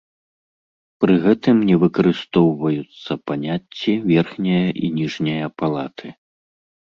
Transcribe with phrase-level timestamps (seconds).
[1.03, 6.07] Пры гэтым не выкарыстоўваюцца паняцці верхняя і ніжняя палаты.